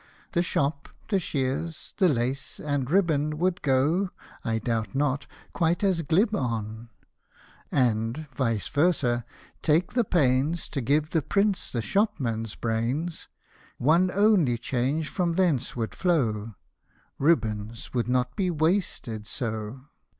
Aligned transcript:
The 0.31 0.41
shop, 0.41 0.89
the 1.09 1.19
shears, 1.19 1.93
the 1.99 2.09
lace, 2.09 2.59
and 2.59 2.89
ribbon 2.89 3.37
Would 3.37 3.61
go, 3.61 4.09
I 4.43 4.57
doubt 4.57 4.95
not, 4.95 5.27
quite 5.53 5.83
as 5.83 6.01
glib 6.01 6.35
on; 6.35 6.89
And, 7.71 8.25
vice 8.33 8.67
versd^ 8.67 9.23
take 9.61 9.93
the 9.93 10.03
pains 10.03 10.69
To 10.69 10.81
give 10.81 11.11
the 11.11 11.21
P— 11.21 11.53
CE 11.53 11.71
the 11.71 11.83
shopman's 11.83 12.55
brains, 12.55 13.27
One 13.77 14.09
only 14.09 14.57
change 14.57 15.07
from 15.07 15.33
thence 15.35 15.75
would 15.75 15.93
flow, 15.93 16.55
Ribbons 17.19 17.93
would 17.93 18.07
not 18.07 18.35
be 18.35 18.49
wasted 18.49 19.27
so. 19.27 19.81